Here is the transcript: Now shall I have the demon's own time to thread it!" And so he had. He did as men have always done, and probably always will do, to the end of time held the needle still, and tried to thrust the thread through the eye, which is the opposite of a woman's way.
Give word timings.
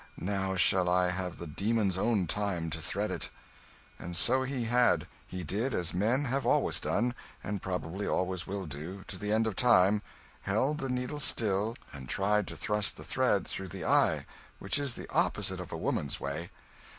Now 0.17 0.55
shall 0.55 0.89
I 0.89 1.11
have 1.11 1.37
the 1.37 1.45
demon's 1.45 1.95
own 1.95 2.25
time 2.25 2.71
to 2.71 2.81
thread 2.81 3.11
it!" 3.11 3.29
And 3.99 4.15
so 4.15 4.41
he 4.41 4.63
had. 4.63 5.07
He 5.27 5.43
did 5.43 5.75
as 5.75 5.93
men 5.93 6.25
have 6.25 6.43
always 6.43 6.79
done, 6.79 7.13
and 7.43 7.61
probably 7.61 8.07
always 8.07 8.47
will 8.47 8.65
do, 8.65 9.03
to 9.05 9.19
the 9.19 9.31
end 9.31 9.45
of 9.45 9.55
time 9.55 10.01
held 10.41 10.79
the 10.79 10.89
needle 10.89 11.19
still, 11.19 11.75
and 11.93 12.09
tried 12.09 12.47
to 12.47 12.57
thrust 12.57 12.97
the 12.97 13.03
thread 13.03 13.47
through 13.47 13.67
the 13.67 13.85
eye, 13.85 14.25
which 14.57 14.79
is 14.79 14.95
the 14.95 15.07
opposite 15.11 15.59
of 15.59 15.71
a 15.71 15.77
woman's 15.77 16.19
way. 16.19 16.49